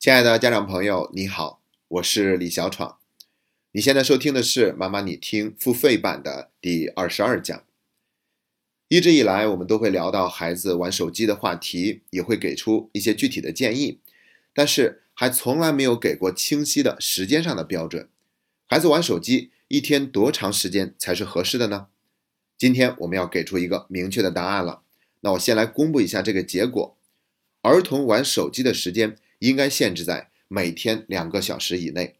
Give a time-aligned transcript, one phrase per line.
[0.00, 2.96] 亲爱的家长朋友，你好，我是李小闯。
[3.72, 7.62] 你现在收听的是《妈妈你听》付费版的第二十二讲。
[8.88, 14.00] 一直以来，我们都会聊到孩子玩手机的话题，也会给出一些具体的建议，
[14.54, 18.08] 但是还从来没有给过清晰的时间上的标准。
[18.66, 21.88] 孩子玩手机一天多长时间才是合适的呢？
[22.56, 24.80] 今天我们要给出一个明确的答案了。
[25.20, 26.96] 那我先来公布一下这个结果：
[27.60, 32.16] 儿童玩手机的时间应该限制在每天两个小时以内。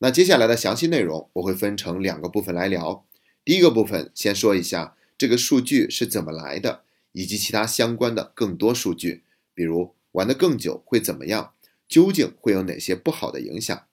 [0.00, 3.06] 那接下来的详细内容我会分成两个部分来聊。
[3.44, 11.54] 第一个部分先说一下这个数据是怎么来的，以及其他相关的更多数据，比如玩得更久会怎么样，
[11.88, 13.86] 究竟会有哪些不好的影响。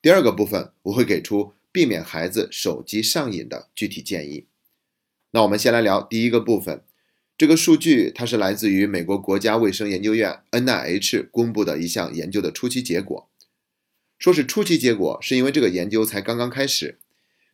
[0.00, 4.46] 第二个部分我会给出避免孩子手机上瘾的具体建议。
[5.32, 6.82] 那我们先来聊第一个部分，
[7.38, 13.28] 这个数据它是来自于美国国家卫生研究院 NIH 公布的一项研究的初期结果。
[14.18, 16.98] 说是初期结果，是因为这个研究才刚刚开始。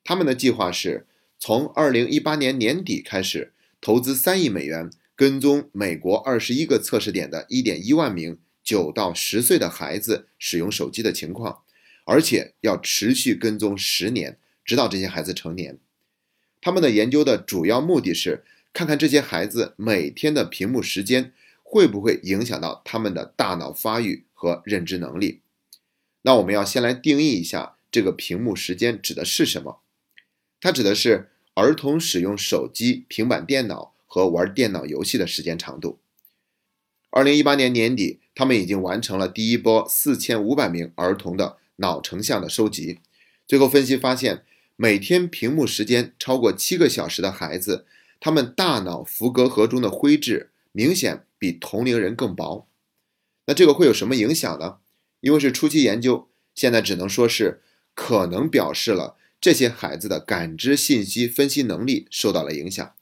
[0.03, 1.07] 他们的计划是
[1.39, 11.61] 从二零一八年年底开始，投资三亿美元，跟踪美国二十一个测试点的一点一万名九到十岁的孩子使用手机的情况，
[12.07, 15.79] 而且要持续跟踪十年，直到这些孩子成年。
[16.63, 18.43] 他们的研究的主要目的是
[18.75, 25.41] 看看这些孩子每天的屏幕时间会不会影响到他们的大脑发育和认知能力。
[26.23, 29.81] 那我们要先来定义一下这个屏幕时间指的是什么？
[30.61, 36.01] 它指的是儿童使用手机、平板电脑和玩电脑游戏的时间长度。
[37.11, 42.99] 二零一八年年底，他们已经完成了第一波四千五百名儿童的脑成像的收集。
[43.47, 44.43] 最后分析发现，
[44.75, 47.87] 每天屏幕时间超过七个小时的孩子，
[48.25, 52.67] 他们大脑伏隔核中的灰质明显比同龄人更薄。
[53.45, 54.79] 那这个会有什么影响呢？
[55.21, 57.61] 因为是初期研究，现在只能说是
[57.93, 62.95] 可能表示了这些孩子的感知信息分析能力受到了影响。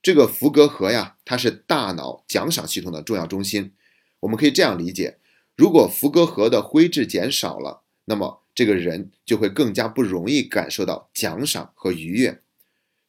[0.00, 3.74] 这个伏隔核呀，它是大脑奖赏系统的重要中心。
[4.20, 5.18] 我们可以这样理解：
[5.54, 12.40] 如果伏隔核的灰质减少了，那么这个人就会更加不容易感受到奖赏和愉悦。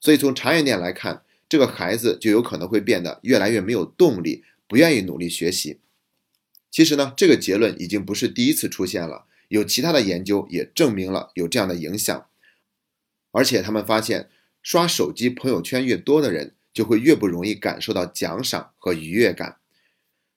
[0.04, 5.80] 所以从长远点来看，这个孩子就有可能会变得越来越没有动力，不愿意努力学习。
[6.70, 12.28] 其实呢，这个结论已经不是第一次出现了，有其他的研究也证明了有这样的影响。
[13.32, 14.30] 而且他们发现，
[14.62, 19.56] 刷手机朋友圈越多的人，就会越不容易感受到奖赏和愉悦感。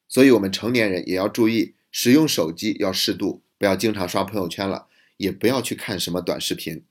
[0.06, 6.84] 所以，我们成年人也要注意，使用手机要适度，不要经常刷朋友圈了，也不要去看什么短视频，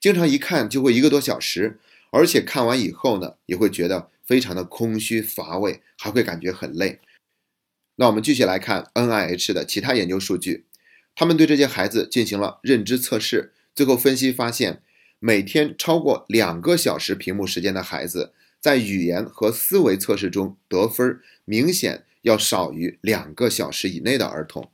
[0.00, 1.78] 经常一看就会一个多小时，
[2.10, 7.00] 而且看完以后呢，也会觉得非常的空虚乏味，还会感觉很累。
[7.96, 10.66] 那我们继续来看 NIH 的其他研究数据，
[11.14, 14.82] 他们对这些孩子进行了认知测试，最后分析发现，
[15.18, 24.70] 每天超过两个小时屏幕时间的孩子，在语言和思维测试中得分明显要少于两个小时以内的儿童。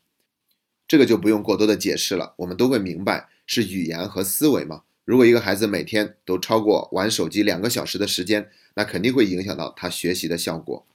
[0.89, 4.83] 这个就不用过多的解释了，我们都会明白是语言和思维嘛。
[5.05, 10.87] 如果一个孩子每天都超过玩手机两个小时的时间，那肯定会影响到他学习的效果。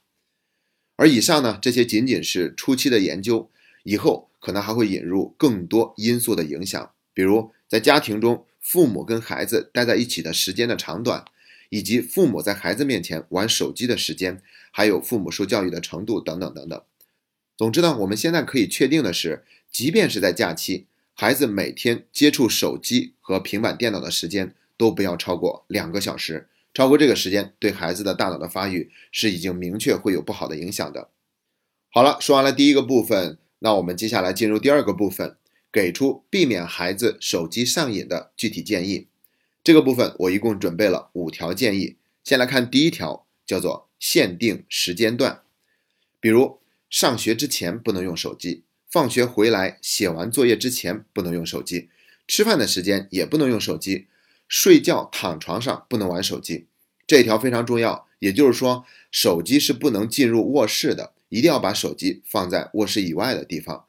[0.96, 3.50] 而以上呢，这些仅仅是初期的研究，
[3.84, 11.24] 以后可能还会引入更多因素的影响，比如在家庭中父母跟孩子待在一起的时间的长短，
[11.68, 14.42] 以及父母在孩子面前玩手机的时间，
[14.72, 16.82] 还有父母受教育的程度等等等等。
[17.56, 20.86] 总之呢，我们现在可以确定的是，即便是在假期，
[21.20, 26.48] 孩子每天接触手机和平板电脑的时间都不要超过两个小时。
[26.72, 31.08] 超过这个时间，对孩子的大脑的发育是已经明确会有不好的影响的。
[31.90, 35.36] 好了，说完了第一个部分，那我们接下来进入第二个部分，
[35.72, 39.08] 给出避免孩子手机上瘾的具体建议。
[39.64, 41.96] 这个部分我一共准备了五条建议。
[42.22, 45.42] 先来看第一条，叫做限定时间段，
[46.20, 51.88] 比如上学之前不能用手机，放学回来写完作业之前不能用手机，
[52.26, 54.06] 吃饭的时间也不能用手机。
[54.48, 56.66] 睡觉躺床上不能玩手机，
[57.06, 58.06] 这一条非常重要。
[58.18, 63.84] 也就是说，手机是不能进入卧室的，一定要把手机放在卧室以外的地方。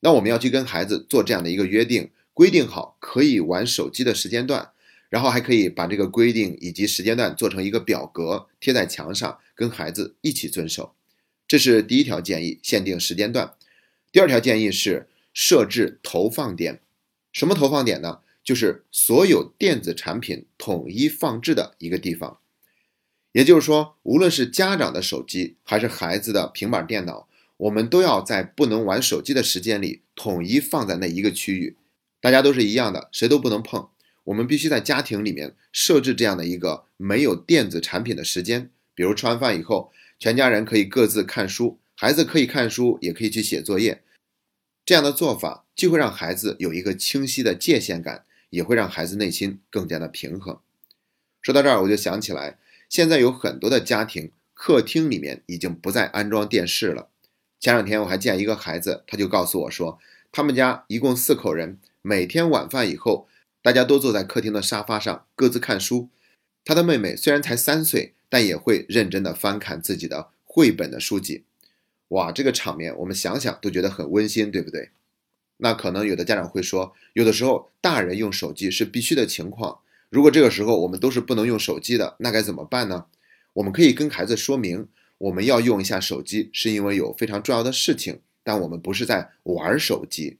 [0.00, 4.70] 那我们要去跟孩子做这样的一个约定，规定好可以玩手机的时间段，
[5.10, 10.94] 然后还可以把这个规定以及时间段做成一个表格贴在墙上，跟孩子一起遵守。
[11.48, 13.52] 这是第一条建议，限定时间段。
[14.16, 16.80] 第二条建议是设置投放点，
[17.34, 18.20] 什么投放点呢？
[18.42, 22.38] 就是所有电子产品统一放置的一个地方，
[23.32, 27.28] 也就是说，无论是家长的手机还是孩子的平板电脑，
[27.58, 31.76] 我们都要在不能玩手机的时间里统一放在那一个区域，
[32.18, 33.86] 大家都是一样的，谁都不能碰。
[34.24, 44.00] 我们必须在家庭里面设置这样的一个没有电子产品的时间，比如吃完饭以后，全家人可以各自看书，孩子可以看书，也可以去写作业。
[44.86, 50.60] 这样的做法既会让孩子有一个清晰的界限感，也会让孩子内心更加的平衡。
[51.42, 52.56] 说到这儿，我就想起来，
[52.88, 57.08] 现在有很多的家庭客厅里面已经不再安装电视了。
[57.58, 59.98] 前两天我还见一个孩子，他就告诉我说，
[60.30, 63.28] 他们家一共四口人，每天晚饭以后。
[63.62, 66.08] 大家都坐在客厅的沙发上，各自看书。
[66.64, 71.42] 他的妹妹虽然才三岁，但也会认真的翻看自己的绘本的书籍。
[72.08, 74.90] 哇，这个场面我们想想都觉得很温馨，对不对？
[75.58, 79.80] 那可能有的家长会说，有的时候大人用手机是必须的情况。
[80.10, 83.06] 如果这个时候我们都是不能用手机的，那该怎么办呢？
[83.54, 84.88] 我们可以跟孩子说明，
[85.18, 90.38] 我们要用一下手机，是因为有非常重要的事情，但我们不是在玩手机。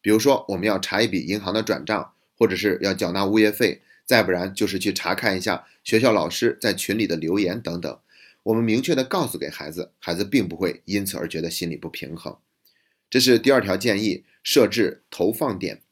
[0.00, 2.12] 比如说，我们要查一笔银行的转账。
[2.38, 8.00] 或者是要缴纳物业费，再不然就是去查看一下学校老师在群里的留言等等。
[8.44, 12.36] 我们明确的告诉给孩子，孩子并不会因此而觉得心里不平衡。
[13.08, 15.82] 这是第二条建议，设置投放点。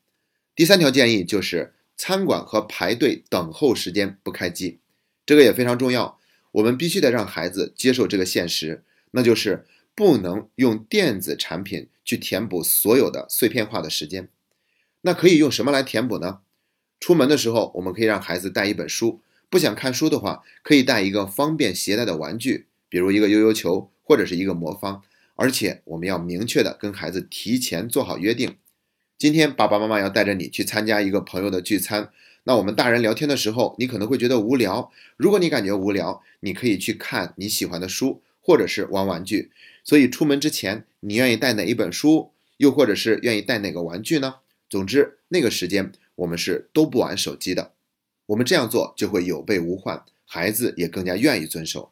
[0.57, 4.81] 第三条建议就是餐馆和排队等候时间不开机，
[5.25, 6.19] 这个也非常重要。
[6.53, 8.83] 我们必须得让孩子接受这个现实，
[9.13, 9.65] 那就是
[9.95, 14.29] 不能用电子产品去填补所有的碎片化的时间。
[15.03, 16.41] 那可以用什么来填补呢？
[16.99, 19.21] 出门的时候，我们可以让孩子带一本书；
[19.51, 25.03] 不想看书的话，可以带一个方便携带的玩具，比如一个悠悠球或者是一个魔方。
[25.35, 28.57] 而且我们要明确的跟孩子提前做好约定：
[29.19, 32.11] 今天爸爸妈妈要带着你去参加一个朋友的聚餐。
[32.45, 34.93] 那我们大人聊天的时候，你可能会觉得无聊。
[35.17, 39.51] 如果你感觉无聊，你可以去看你喜欢的书，或者是玩玩具。
[39.83, 44.37] 所以出门之前，你愿意带哪一本书，又或者是愿意带哪个玩具呢？
[44.69, 47.73] 总之，那个时间我们是都不玩手机的。
[48.31, 51.91] 我们这样做就会有备无患，孩子也更加愿意遵守。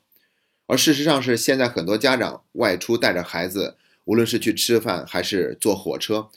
[0.66, 6.28] 而事实上是，现在很多家长外出带着孩子，无论是去吃饭还是坐火车，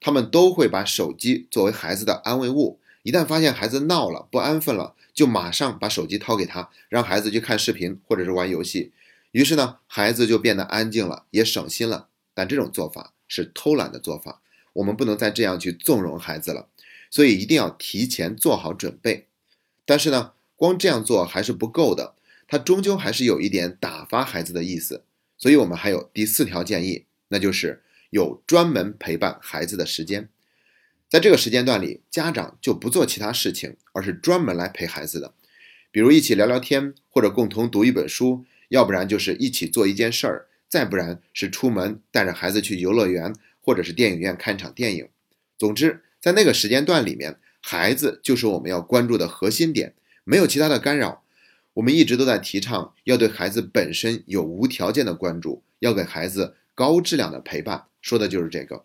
[0.00, 2.78] 他们都会把手机作为孩子的安慰物。
[3.02, 8.92] 一旦发现孩子闹了、不安分了，就马上把手机掏给他，让孩子去看视频或者是玩游戏。
[9.32, 12.06] 于是呢，孩子就变得安静了，也省心了。
[12.32, 14.40] 但这种做法是偷懒的做法。
[14.74, 16.68] 我们不能再这样去纵容孩子了，
[17.10, 19.26] 所以一定要提前做好准备。
[19.88, 22.14] 但是呢，光这样做还是不够的，
[22.46, 25.02] 它终究还是有一点打发孩子的意思。
[25.38, 30.28] 所以我们还有第四条建议，那就是有专门陪伴孩子的时间。
[31.08, 35.32] 在这个时间段里，家长就不做其他事情，而是专门来陪孩子的，
[35.90, 43.34] 比如一起聊聊天，或者共同读一本书，要不然就是一起做一件事儿，再不然是出门带着孩子去游乐园。
[43.60, 45.08] 或者是电影院看场电影，
[45.58, 49.94] 总之，在那个时间段里面，孩子就是我们要关注的核心点，
[50.24, 51.22] 没有其他的干扰。
[51.74, 58.84] 我们一直都在提倡要对孩子本身有无条件的关注，要给孩子高质量的陪伴，说的就是这个。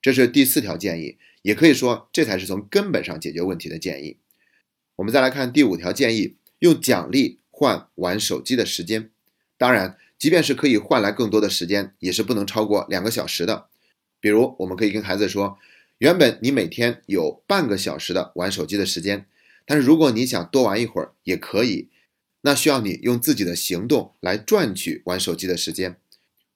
[0.00, 4.16] 这是第四条建议，也可以说这才是从根本上解决问题的建议。
[4.96, 9.10] 我们再来看第五条建议，用奖励换玩手机的时间。
[9.56, 13.66] 当然，即便是可以换来更多的时间，也是不能超过两个小时的。
[14.18, 15.56] 比如，我们可以跟孩子说，
[16.02, 19.24] 原本你每天有半个小时的玩手机的时间，
[19.64, 21.90] 但是如果你想多玩一会儿也可以，
[22.40, 25.96] 那需要你用自己的行动来赚取玩手机的时间。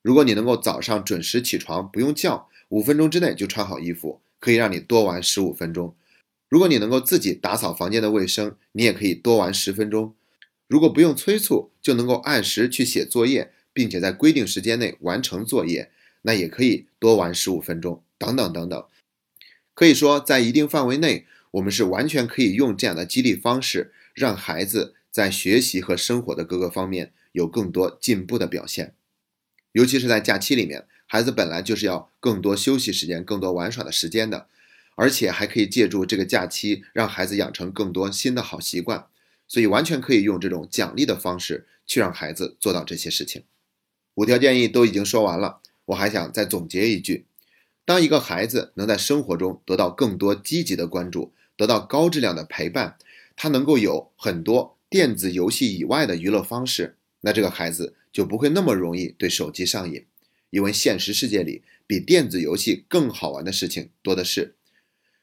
[0.02, 5.94] 如果你能够早上准时起床，不用叫，五分钟之内就穿好衣服，可以让你多玩十五分钟。
[6.48, 10.12] 如果你能够自己打扫房间的卫生，你也可以多玩十分钟。
[10.66, 15.92] 如果不用催促就能够按时去写作业，并且在规定时间内完成作业。
[16.22, 18.84] 那也可以多玩十五分钟，等等等等。
[19.76, 28.94] 可以说，在一定范围内，我们是完全可以用这样的激励方式，让孩子在学习和生活的各个方面有更多进步的表现。
[29.72, 34.46] 尤其是在假期里面，孩子本来就是要更多休息时间、更多玩耍的时间的，
[34.94, 39.08] 而且还可以借助这个假期，让孩子养成更多新的好习惯。
[39.46, 43.44] 所以，完全可以用这种奖励的方式去让孩子做到这些事情。
[44.14, 45.60] 五条建议都已经说完了。
[45.84, 47.25] 我还想再总结一句：
[47.86, 52.98] 当一个孩子能在生活中得到更多积极的关注，得到高质量的陪伴，
[53.34, 60.04] 他能够有很多电子游戏以外的娱乐方式，那这个孩子就不会那么容易对手机上瘾，
[60.50, 64.56] 因为现实世界里比电子游戏更好玩的事情多的是。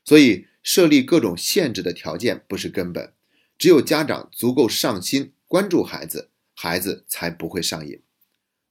[0.03, 3.13] 所以，设立各种限制的条件不是根本，
[3.57, 8.01] 只有家长足够上心关注孩子，孩子才不会上瘾。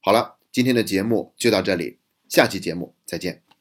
[0.01, 0.37] 好了。
[0.53, 1.97] 今天的节目就到这里，
[2.29, 3.52] 下期节目再见。